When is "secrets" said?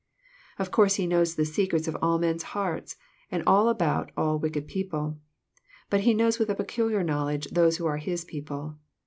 1.45-1.87